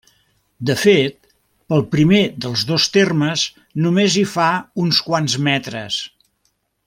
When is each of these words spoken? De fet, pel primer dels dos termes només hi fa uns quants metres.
De 0.69 0.75
fet, 0.83 1.27
pel 1.73 1.83
primer 1.95 2.21
dels 2.45 2.63
dos 2.71 2.89
termes 2.95 3.45
només 3.87 4.17
hi 4.23 4.27
fa 4.33 4.49
uns 4.85 5.03
quants 5.11 5.37
metres. 5.51 6.01